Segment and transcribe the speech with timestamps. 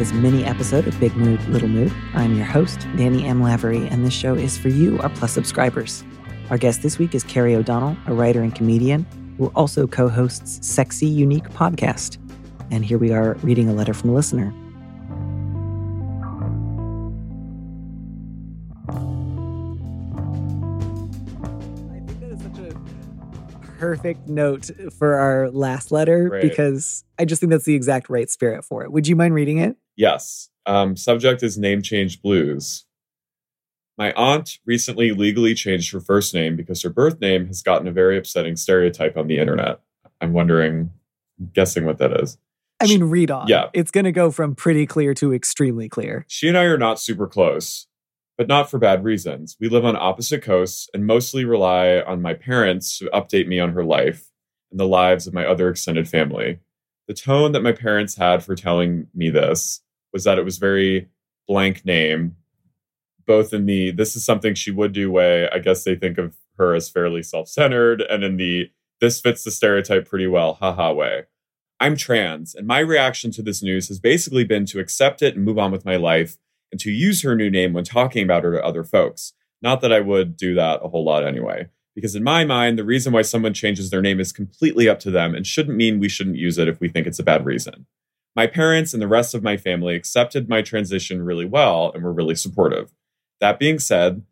[0.00, 1.92] This mini episode of Big Mood, Little Mood.
[2.14, 3.42] I'm your host, Danny M.
[3.42, 6.02] Lavery, and this show is for you, our Plus subscribers.
[6.48, 9.06] Our guest this week is Carey O'Donnell, a writer and comedian
[9.36, 12.16] who also co hosts Sexy Unique podcast.
[12.70, 14.54] And here we are reading a letter from a listener.
[21.90, 22.74] I think that is such a
[23.78, 26.42] perfect note for our last letter Right.
[26.42, 28.92] because I just think that's the exact right spirit for it.
[28.92, 29.76] Would you mind reading it?
[30.00, 30.48] Yes.
[30.64, 32.86] Um, subject is name change blues.
[33.98, 37.92] My aunt recently legally changed her first name because her birth name has gotten a
[37.92, 39.80] very upsetting stereotype on the internet.
[40.22, 40.88] I'm wondering,
[41.52, 42.38] guessing what that is.
[42.80, 43.46] I mean, read on.
[43.46, 43.66] Yeah.
[43.74, 46.24] It's going to go from pretty clear to extremely clear.
[46.28, 47.86] She and I are not super close,
[48.38, 49.58] but not for bad reasons.
[49.60, 53.72] We live on opposite coasts and mostly rely on my parents to update me on
[53.72, 54.30] her life
[54.70, 56.58] and the lives of my other extended family.
[57.06, 61.08] The tone that my parents had for telling me this was that it was very
[61.46, 62.36] blank name,
[63.26, 65.48] both in the this is something she would do way.
[65.50, 68.70] I guess they think of her as fairly self centered, and in the
[69.00, 71.24] this fits the stereotype pretty well, haha way.
[71.80, 75.44] I'm trans, and my reaction to this news has basically been to accept it and
[75.44, 76.36] move on with my life
[76.70, 79.32] and to use her new name when talking about her to other folks.
[79.62, 82.84] Not that I would do that a whole lot anyway, because in my mind, the
[82.84, 86.08] reason why someone changes their name is completely up to them and shouldn't mean we
[86.08, 87.86] shouldn't use it if we think it's a bad reason.
[88.36, 92.12] My parents and the rest of my family accepted my transition really well and were
[92.12, 92.92] really supportive.
[93.40, 94.22] That being said,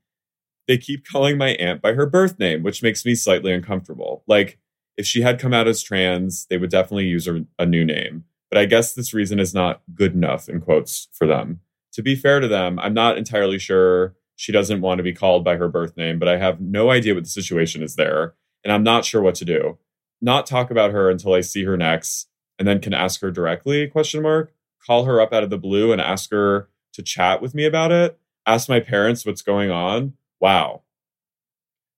[0.67, 4.23] they keep calling my aunt by her birth name, which makes me slightly uncomfortable.
[4.27, 4.59] Like,
[4.97, 8.25] if she had come out as trans, they would definitely use her, a new name.
[8.51, 11.61] But I guess this reason is not good enough, in quotes, for them.
[11.93, 15.45] To be fair to them, I'm not entirely sure she doesn't want to be called
[15.45, 18.73] by her birth name, but I have no idea what the situation is there, and
[18.73, 19.79] I'm not sure what to do.
[20.21, 23.87] Not talk about her until I see her next, and then can ask her directly,
[23.87, 24.53] question mark,
[24.85, 27.93] call her up out of the blue and ask her to chat with me about
[27.93, 30.15] it, ask my parents what's going on.
[30.41, 30.83] Wow.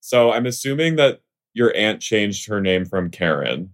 [0.01, 1.21] So I'm assuming that
[1.55, 3.71] your aunt changed her name from Karen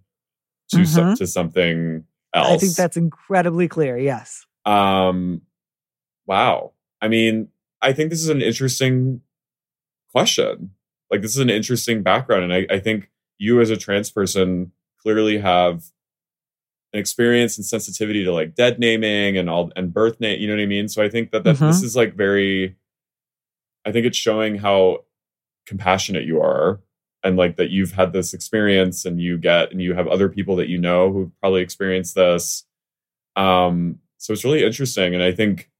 [0.71, 1.19] to some, Mhm.
[1.19, 2.05] to something
[2.35, 2.49] else.
[2.53, 3.97] I think that's incredibly clear.
[3.99, 4.45] Yes.
[4.65, 5.43] um
[6.27, 6.73] wow.
[7.01, 7.49] I mean,
[7.81, 9.21] I think this is an interesting
[10.11, 10.71] question.
[11.09, 12.43] Like this is an interesting background.
[12.45, 15.85] And I, I think you as a trans person clearly have
[16.93, 20.55] an experience and sensitivity to like dead naming and all and birth name, you know
[20.55, 20.89] what I mean?
[20.89, 22.77] So I think that, that this is like very
[23.85, 25.05] I think it's showing how
[25.67, 26.81] compassionate you are
[27.23, 30.57] and like that you've had this experience and you get and you have other people
[30.57, 32.65] that you know who've probably experienced this.
[33.37, 35.71] Um so it's really interesting and i think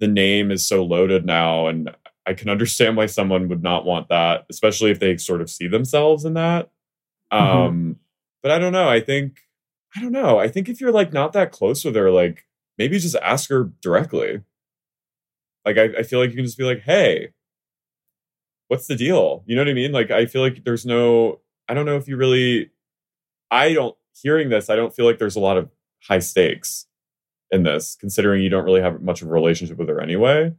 [0.00, 1.94] the name is so loaded now and
[2.26, 5.68] i can understand why someone would not want that especially if they sort of see
[5.68, 6.70] themselves in that.
[7.30, 7.96] Um
[8.42, 9.40] but i don't know i think
[9.98, 12.44] i don't know i think if you're like not that close with her like
[12.78, 14.40] maybe just ask her directly.
[15.66, 17.32] Like I, I feel like you can just be like hey
[18.68, 19.42] what's the deal?
[19.46, 19.92] You know what i mean?
[19.92, 22.70] Like i feel like there's no i don't know if you really
[23.50, 25.70] i don't hearing this i don't feel like there's a lot of
[26.02, 26.86] high stakes
[27.50, 30.52] in this considering you don't really have much of a relationship with her anyway.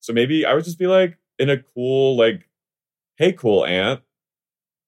[0.00, 2.48] So maybe i would just be like in a cool like
[3.16, 4.00] hey cool aunt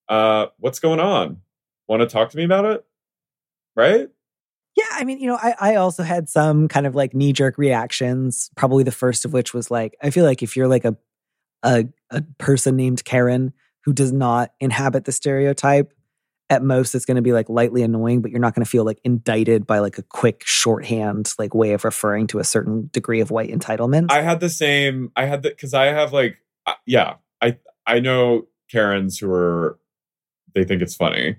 [0.08, 1.38] uh what's going on?
[1.88, 2.86] Want to talk to me about it
[3.76, 4.08] right
[4.76, 4.84] Yeah.
[4.92, 8.50] I mean, you know, I, I also had some kind of like knee jerk reactions.
[8.56, 10.96] Probably the first of which was like, I feel like if you're like a,
[11.62, 13.52] a, a person named Karen
[13.84, 15.92] who does not inhabit the stereotype,
[16.52, 18.84] at most it's going to be like lightly annoying, but you're not going to feel
[18.84, 23.20] like indicted by like a quick shorthand like way of referring to a certain degree
[23.20, 24.10] of white entitlement.
[24.10, 25.10] I had the same.
[25.16, 26.36] I had the because I have like
[26.66, 27.14] uh, yeah.
[27.40, 29.78] I I know Karens who are
[30.54, 31.36] they think it's funny,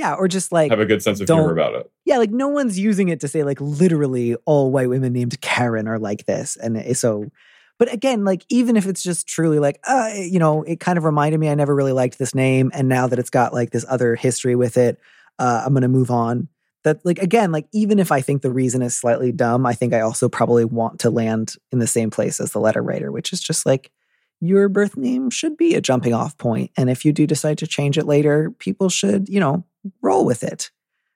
[0.00, 1.90] yeah, or just like have a good sense of humor about it.
[2.06, 5.86] yeah, like no one's using it to say like literally all white women named Karen
[5.86, 7.30] are like this, and so.
[7.78, 11.04] But again, like even if it's just truly like, uh, you know, it kind of
[11.04, 13.86] reminded me I never really liked this name, and now that it's got like this
[13.88, 14.98] other history with it,
[15.38, 16.48] uh, I'm gonna move on.
[16.84, 19.92] That like again, like even if I think the reason is slightly dumb, I think
[19.92, 23.34] I also probably want to land in the same place as the letter writer, which
[23.34, 23.90] is just like
[24.40, 27.66] your birth name should be a jumping off point, and if you do decide to
[27.66, 29.64] change it later, people should you know
[30.02, 30.70] roll with it.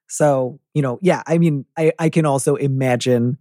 [0.08, 3.38] So, you know, yeah, I mean, I, I can also imagine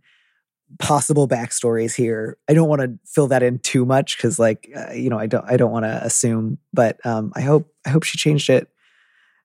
[0.79, 2.37] possible backstories here.
[2.49, 5.27] I don't want to fill that in too much because, like, uh, you know, I
[5.27, 6.57] don't, I don't want to assume.
[6.73, 8.69] But um, I hope, I hope she changed it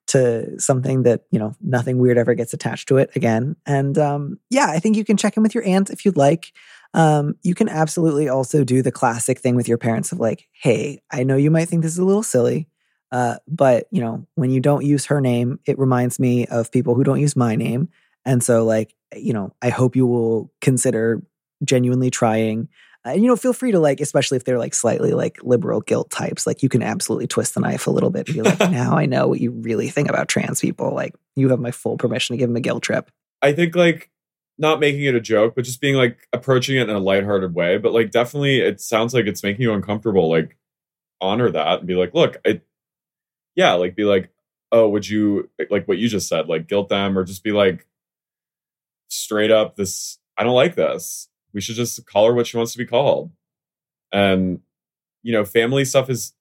[0.08, 3.56] to something that you know nothing weird ever gets attached to it again.
[3.66, 6.52] And um, yeah, I think you can check in with your aunt if you'd like.
[6.94, 11.02] Um, you can absolutely also do the classic thing with your parents of like, hey,
[11.10, 12.68] I know you might think this is a little silly,
[13.10, 16.94] uh, but you know, when you don't use her name, it reminds me of people
[16.94, 17.88] who don't use my name.
[18.24, 21.22] And so, like, you know, I hope you will consider
[21.64, 22.68] genuinely trying.
[23.06, 26.10] Uh, you know, feel free to like, especially if they're like slightly like liberal guilt
[26.10, 28.96] types, like you can absolutely twist the knife a little bit and be like, now
[28.96, 30.92] I know what you really think about trans people.
[30.94, 33.10] Like, you have my full permission to give them a guilt trip.
[33.40, 34.10] I think like
[34.58, 37.78] not making it a joke, but just being like approaching it in a lighthearted way.
[37.78, 40.28] But like definitely it sounds like it's making you uncomfortable.
[40.28, 40.56] Like
[41.20, 42.60] honor that and be like, look, I
[43.58, 44.30] yeah, like be like,
[44.70, 47.88] oh, would you like what you just said, like guilt them or just be like
[49.08, 51.28] straight up this I don't like this.
[51.52, 53.32] We should just call her what she wants to be called.
[54.12, 54.60] And
[55.24, 56.34] you know, family stuff is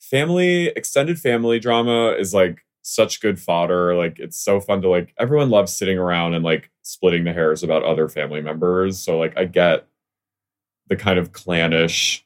[0.00, 3.94] family extended family drama is like such good fodder.
[3.94, 7.62] Like it's so fun to like everyone loves sitting around and like splitting the hairs
[7.62, 8.98] about other family members.
[8.98, 9.86] So like I get
[10.88, 12.23] the kind of clannish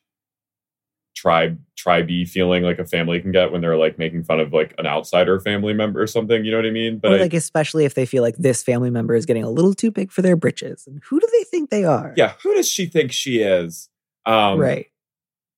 [1.19, 4.73] tribe tribey feeling like a family can get when they're like making fun of like
[4.79, 6.44] an outsider family member or something.
[6.44, 6.99] You know what I mean?
[6.99, 9.50] But or like I, especially if they feel like this family member is getting a
[9.50, 10.87] little too big for their britches.
[10.87, 12.15] And who do they think they are?
[12.17, 13.88] Yeah, who does she think she is?
[14.26, 14.87] Um, right.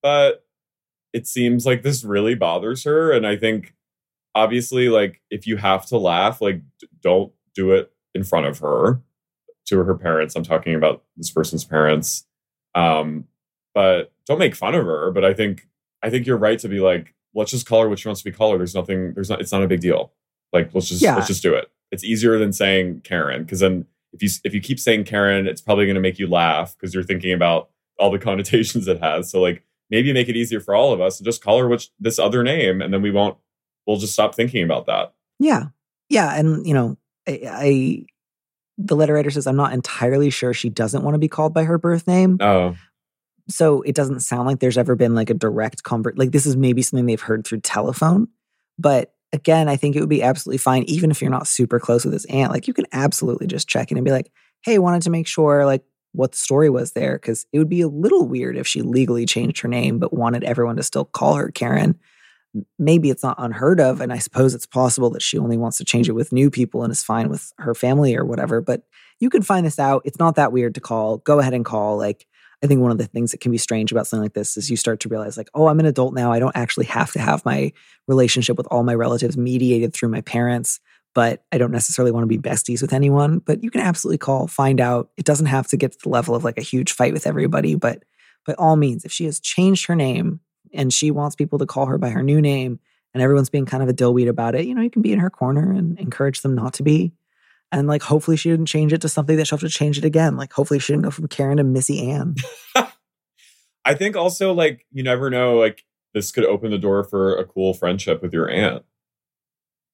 [0.02, 0.46] But
[1.12, 3.74] it seems like this really bothers her, and I think
[4.34, 8.58] obviously like if you have to laugh like d- don't do it in front of
[8.60, 9.02] her
[9.66, 12.26] to her parents i'm talking about this person's parents
[12.76, 13.24] um
[13.74, 15.68] but don't make fun of her but i think
[16.02, 18.30] i think you're right to be like let's just call her what she wants to
[18.30, 20.12] be called there's nothing there's not it's not a big deal
[20.52, 21.14] like let's just yeah.
[21.14, 24.60] let's just do it it's easier than saying karen because then if you if you
[24.60, 27.68] keep saying karen it's probably going to make you laugh because you're thinking about
[27.98, 31.18] all the connotations it has so like maybe make it easier for all of us
[31.18, 33.36] and just call her which this other name and then we won't
[33.86, 35.12] we'll just stop thinking about that.
[35.38, 35.64] Yeah.
[36.08, 36.34] Yeah.
[36.34, 36.96] And, you know,
[37.26, 38.06] I, I
[38.78, 41.64] the letter writer says, I'm not entirely sure she doesn't want to be called by
[41.64, 42.38] her birth name.
[42.40, 42.76] Oh.
[43.50, 46.18] So it doesn't sound like there's ever been like a direct convert.
[46.18, 48.28] Like this is maybe something they've heard through telephone.
[48.78, 52.04] But again, I think it would be absolutely fine, even if you're not super close
[52.04, 52.52] with this aunt.
[52.52, 54.32] Like you can absolutely just check in and be like,
[54.62, 57.18] hey, wanted to make sure like what the story was there.
[57.18, 60.44] Cause it would be a little weird if she legally changed her name, but wanted
[60.44, 61.98] everyone to still call her Karen
[62.78, 65.84] maybe it's not unheard of and i suppose it's possible that she only wants to
[65.84, 68.82] change it with new people and is fine with her family or whatever but
[69.20, 71.96] you can find this out it's not that weird to call go ahead and call
[71.96, 72.26] like
[72.62, 74.70] i think one of the things that can be strange about something like this is
[74.70, 76.32] you start to realize like oh i'm an adult now.
[76.32, 77.72] I don't actually have to have my
[78.06, 80.80] relationship with all my relatives mediated through my parents
[81.14, 83.38] but i don't necessarily want to be besties with anyone.
[83.38, 85.10] But you can absolutely call find out.
[85.16, 87.74] It doesn't have to get to the level of like a huge fight with everybody
[87.74, 88.04] but
[88.46, 90.40] by all means if she has changed her name
[90.72, 92.78] and she wants people to call her by her new name
[93.12, 95.18] and everyone's being kind of a dillweed about it, you know, you can be in
[95.18, 97.12] her corner and encourage them not to be.
[97.72, 100.04] And like, hopefully she didn't change it to something that she'll have to change it
[100.04, 100.36] again.
[100.36, 102.36] Like, hopefully she didn't go from Karen to Missy Ann.
[103.84, 107.44] I think also, like, you never know, like, this could open the door for a
[107.44, 108.84] cool friendship with your aunt.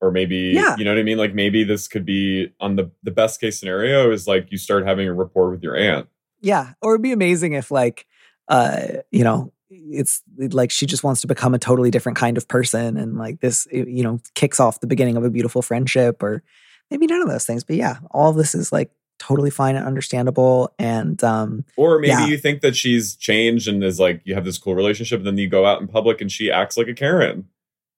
[0.00, 0.76] Or maybe, yeah.
[0.78, 1.18] you know what I mean?
[1.18, 4.86] Like, maybe this could be on the, the best case scenario is like you start
[4.86, 6.08] having a rapport with your aunt.
[6.40, 6.72] Yeah.
[6.82, 8.06] Or it'd be amazing if, like,
[8.48, 12.46] uh, you know, it's like she just wants to become a totally different kind of
[12.46, 16.42] person and like this you know kicks off the beginning of a beautiful friendship or
[16.90, 19.86] maybe none of those things but yeah all of this is like totally fine and
[19.86, 22.26] understandable and um or maybe yeah.
[22.26, 25.38] you think that she's changed and is like you have this cool relationship and then
[25.38, 27.46] you go out in public and she acts like a karen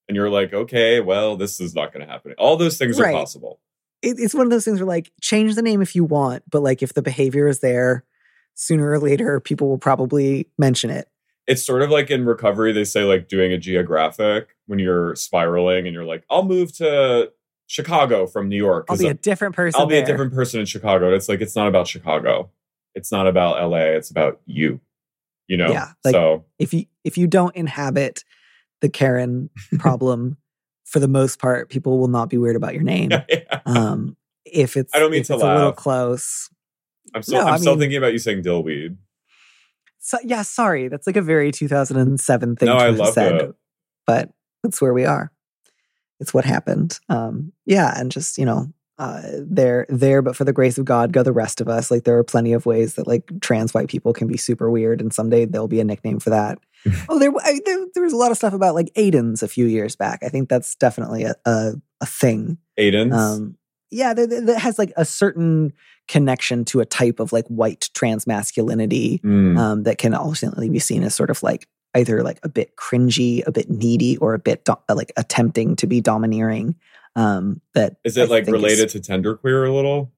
[0.08, 3.12] and you're like okay well this is not going to happen all those things right.
[3.14, 3.60] are possible
[4.00, 6.62] it, it's one of those things where like change the name if you want but
[6.62, 8.04] like if the behavior is there
[8.54, 11.08] sooner or later people will probably mention it
[11.48, 15.86] it's sort of like in recovery they say like doing a geographic when you're spiraling
[15.86, 17.32] and you're like i'll move to
[17.68, 20.02] chicago from new york i'll be a different person i'll be there.
[20.02, 22.50] a different person in chicago it's like it's not about chicago
[22.94, 24.80] it's not about la it's about you
[25.46, 28.24] you know yeah like so if you if you don't inhabit
[28.80, 30.36] the karen problem
[30.84, 33.60] for the most part people will not be weird about your name yeah.
[33.66, 35.54] um if it's i don't mean if to it's laugh.
[35.54, 36.50] a little close
[37.14, 38.96] i'm still no, i'm I still thinking about you saying dillweed
[40.08, 40.88] so, yeah, sorry.
[40.88, 43.34] That's like a very 2007 thing no, to I have love said.
[43.34, 43.54] It.
[44.06, 44.30] But
[44.62, 45.30] that's where we are.
[46.20, 46.98] It's what happened.
[47.08, 51.12] Um, yeah, and just, you know, uh, they're there, but for the grace of God,
[51.12, 51.88] go the rest of us.
[51.90, 55.00] Like there are plenty of ways that like trans white people can be super weird,
[55.00, 56.58] and someday there'll be a nickname for that.
[57.08, 59.66] oh, there, I, there, there was a lot of stuff about like Aidens a few
[59.66, 60.20] years back.
[60.24, 62.58] I think that's definitely a a, a thing.
[62.76, 63.14] Aidens.
[63.14, 63.56] Um,
[63.90, 65.72] yeah, that has like a certain
[66.08, 69.58] connection to a type of like white trans masculinity Mm.
[69.58, 73.42] um, that can ultimately be seen as sort of like either like a bit cringy,
[73.46, 76.74] a bit needy, or a bit do- like attempting to be domineering.
[77.16, 80.12] Um, that Is I it like think is- related to genderqueer a little?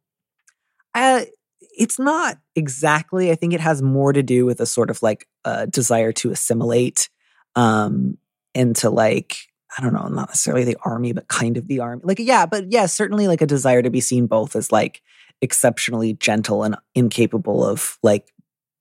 [0.95, 1.23] Uh,
[1.61, 3.31] it's not exactly.
[3.31, 6.31] I think it has more to do with a sort of like a desire to
[6.31, 7.09] assimilate
[7.57, 8.19] um,
[8.55, 9.37] into like
[9.79, 12.03] I don't know, not necessarily the army, but kind of the army.
[12.05, 15.01] Like yeah, but yeah, certainly like a desire to be seen both as like
[15.41, 18.33] exceptionally gentle and incapable of like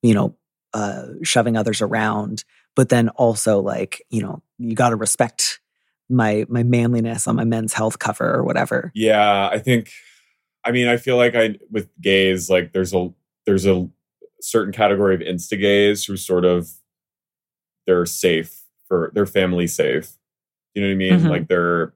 [0.02, 0.36] you know
[0.74, 2.44] uh, shoving others around,
[2.76, 5.60] but then also like you know you got to respect
[6.10, 8.92] my my manliness on my men's health cover or whatever.
[8.96, 9.92] Yeah, I think.
[10.66, 13.12] I mean, I feel like I with gays, like there's a
[13.46, 13.88] there's a
[14.42, 16.70] certain category of insta gays who sort of
[17.88, 20.12] they're safe for their family safe.
[20.74, 21.20] You know what I mean?
[21.22, 21.30] Mhm.
[21.30, 21.94] Like they're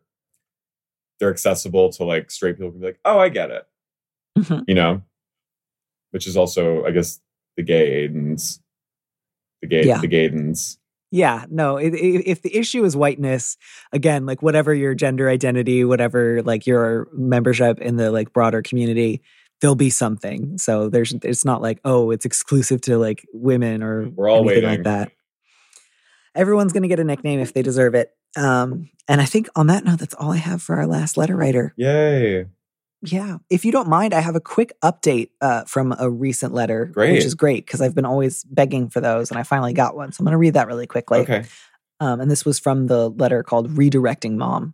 [1.20, 3.68] they're accessible to like straight people can be like, oh, I get it.
[4.38, 4.63] Mhm.
[4.68, 5.01] You know,
[6.12, 7.20] which is also, I guess,
[7.58, 8.62] the gay Aidens,
[9.63, 10.00] the gay Yeah.
[10.01, 10.77] the Gaydens.
[11.12, 11.77] Yeah, no.
[11.77, 13.55] i- i- If the issue is whiteness,
[13.91, 19.22] again, like whatever your gender identity, whatever like your membership in the like broader community,
[19.62, 20.58] there'll be something.
[20.58, 24.63] So there's, it's not like oh, it's exclusive to like women or We're all anything
[24.63, 24.70] waiting.
[24.70, 25.12] like that.
[26.36, 28.10] Everyone's gonna get a nickname if they deserve it.
[28.36, 31.36] Um, and I think on that note, that's all I have for our last letter
[31.36, 31.74] writer.
[31.77, 32.48] Yay!
[33.05, 33.38] Yeah.
[33.50, 37.13] If you don't mind, I have a quick update uh, from a recent letter, Great.
[37.13, 40.12] which is great because I've been always begging for those and I finally got one.
[40.12, 41.19] So I'm going to read that really quickly.
[41.19, 41.43] okay.
[42.00, 44.74] Um, and this was from the letter called Redirecting Mom.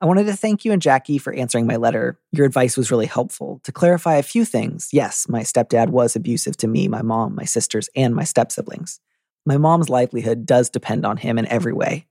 [0.00, 2.18] I wanted to thank you and Jackie for answering my letter.
[2.32, 3.60] Your advice was really helpful.
[3.64, 7.44] To clarify a few things, yes, my stepdad was abusive to me, my mom, my
[7.44, 9.00] sisters, and my step siblings.
[9.46, 12.06] My mom's livelihood does depend on him in every way.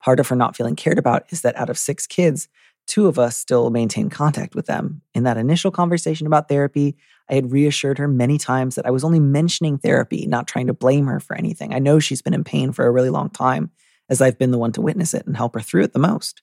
[0.00, 2.48] Part of her not feeling cared about is that out of six kids,
[2.92, 5.00] two of us still maintain contact with them.
[5.14, 6.94] In that initial conversation about therapy,
[7.30, 10.74] I had reassured her many times that I was only mentioning therapy, not trying to
[10.74, 11.72] blame her for anything.
[11.72, 13.70] I know she's been in pain for a really long time,
[14.10, 16.42] as I've been the one to witness it and help her through it the most.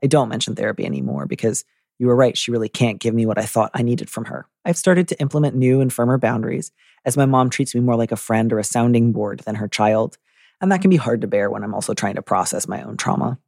[0.00, 1.64] I don't mention therapy anymore because
[1.98, 4.46] you were right, she really can't give me what I thought I needed from her.
[4.64, 6.70] I've started to implement new and firmer boundaries
[7.04, 9.66] as my mom treats me more like a friend or a sounding board than her
[9.66, 10.16] child,
[10.60, 12.96] and that can be hard to bear when I'm also trying to process my own
[12.96, 13.40] trauma.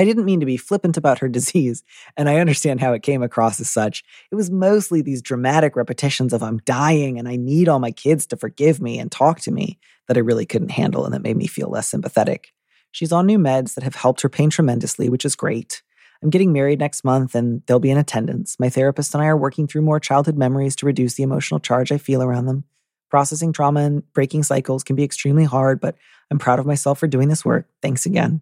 [0.00, 1.84] I didn't mean to be flippant about her disease,
[2.16, 4.02] and I understand how it came across as such.
[4.30, 8.24] It was mostly these dramatic repetitions of I'm dying and I need all my kids
[8.28, 9.78] to forgive me and talk to me
[10.08, 12.54] that I really couldn't handle and that made me feel less sympathetic.
[12.92, 15.82] She's on new meds that have helped her pain tremendously, which is great.
[16.22, 18.58] I'm getting married next month and they'll be in attendance.
[18.58, 21.92] My therapist and I are working through more childhood memories to reduce the emotional charge
[21.92, 22.64] I feel around them.
[23.10, 25.96] Processing trauma and breaking cycles can be extremely hard, but
[26.30, 27.66] I'm proud of myself for doing this work.
[27.82, 28.40] Thanks again.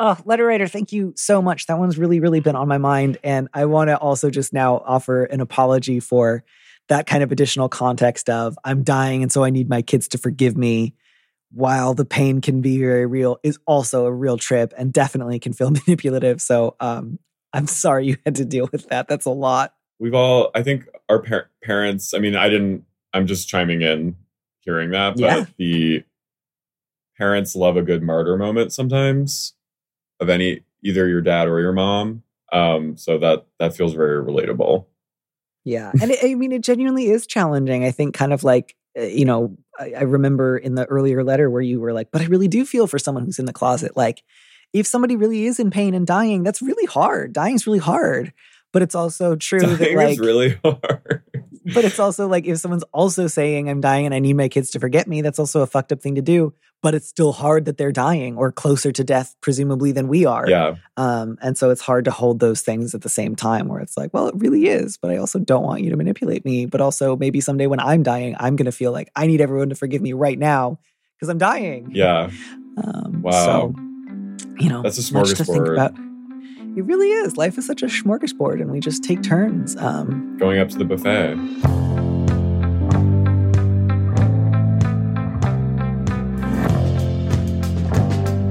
[0.00, 1.66] Oh, letter writer, thank you so much.
[1.66, 3.18] That one's really, really been on my mind.
[3.24, 6.44] And I want to also just now offer an apology for
[6.88, 10.18] that kind of additional context of I'm dying and so I need my kids to
[10.18, 10.94] forgive me.
[11.50, 15.52] While the pain can be very real, is also a real trip and definitely can
[15.54, 16.40] feel manipulative.
[16.42, 17.18] So um,
[17.52, 19.08] I'm sorry you had to deal with that.
[19.08, 19.72] That's a lot.
[19.98, 22.12] We've all, I think, our par- parents.
[22.14, 22.84] I mean, I didn't.
[23.14, 24.14] I'm just chiming in,
[24.60, 25.44] hearing that, but Yeah.
[25.56, 26.04] the
[27.16, 29.54] parents love a good martyr moment sometimes
[30.20, 32.22] of any either your dad or your mom.
[32.52, 34.86] Um, so that that feels very relatable.
[35.64, 35.92] Yeah.
[36.00, 37.84] And it, I mean, it genuinely is challenging.
[37.84, 41.50] I think, kind of like, uh, you know, I, I remember in the earlier letter
[41.50, 43.94] where you were like, but I really do feel for someone who's in the closet.
[43.94, 44.22] Like,
[44.72, 47.32] if somebody really is in pain and dying, that's really hard.
[47.32, 48.32] Dying's really hard.
[48.72, 51.22] But it's also true that, Dying like, is really hard.
[51.74, 54.70] But it's also like if someone's also saying I'm dying and I need my kids
[54.72, 56.54] to forget me, that's also a fucked up thing to do.
[56.80, 60.48] But it's still hard that they're dying or closer to death, presumably, than we are.
[60.48, 63.80] yeah, Um, and so it's hard to hold those things at the same time where
[63.80, 66.66] it's like, well, it really is, but I also don't want you to manipulate me.
[66.66, 69.70] But also, maybe someday when I'm dying, I'm going to feel like I need everyone
[69.70, 70.78] to forgive me right now
[71.16, 71.90] because I'm dying.
[71.92, 72.30] yeah.
[72.78, 73.32] Um, Wow.
[73.44, 73.74] So,
[74.60, 76.07] you know, That's a much to think smorgasbord.
[76.78, 77.36] It really is.
[77.36, 79.76] Life is such a smorgasbord, and we just take turns.
[79.78, 81.34] Um, Going up to the buffet.